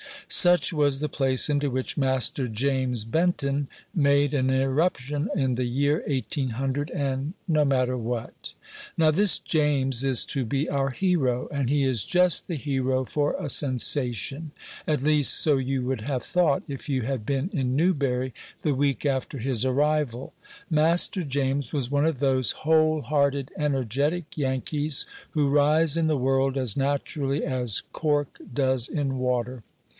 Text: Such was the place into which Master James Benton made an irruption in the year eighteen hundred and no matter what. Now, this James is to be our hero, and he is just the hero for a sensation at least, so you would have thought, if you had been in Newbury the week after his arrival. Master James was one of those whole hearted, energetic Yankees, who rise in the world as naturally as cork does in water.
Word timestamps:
Such 0.29 0.71
was 0.71 0.99
the 0.99 1.09
place 1.09 1.47
into 1.49 1.69
which 1.69 1.97
Master 1.97 2.47
James 2.47 3.03
Benton 3.03 3.67
made 3.93 4.33
an 4.33 4.49
irruption 4.49 5.29
in 5.35 5.55
the 5.55 5.65
year 5.65 6.03
eighteen 6.07 6.51
hundred 6.51 6.89
and 6.89 7.33
no 7.47 7.65
matter 7.65 7.97
what. 7.97 8.53
Now, 8.97 9.11
this 9.11 9.37
James 9.37 10.05
is 10.05 10.25
to 10.27 10.45
be 10.45 10.67
our 10.69 10.89
hero, 10.91 11.47
and 11.51 11.69
he 11.69 11.83
is 11.83 12.05
just 12.05 12.47
the 12.47 12.55
hero 12.55 13.03
for 13.03 13.35
a 13.37 13.49
sensation 13.49 14.51
at 14.87 15.03
least, 15.03 15.33
so 15.33 15.57
you 15.57 15.83
would 15.83 16.01
have 16.01 16.23
thought, 16.23 16.63
if 16.67 16.87
you 16.89 17.01
had 17.01 17.25
been 17.25 17.49
in 17.53 17.75
Newbury 17.75 18.33
the 18.61 18.73
week 18.73 19.05
after 19.05 19.37
his 19.37 19.65
arrival. 19.65 20.33
Master 20.69 21.21
James 21.23 21.73
was 21.73 21.91
one 21.91 22.05
of 22.07 22.19
those 22.19 22.51
whole 22.51 23.01
hearted, 23.01 23.51
energetic 23.57 24.35
Yankees, 24.35 25.05
who 25.31 25.49
rise 25.49 25.97
in 25.97 26.07
the 26.07 26.17
world 26.17 26.57
as 26.57 26.77
naturally 26.77 27.43
as 27.43 27.83
cork 27.91 28.39
does 28.55 28.87
in 28.87 29.17
water. 29.19 29.61